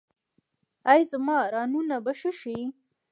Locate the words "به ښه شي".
2.05-2.57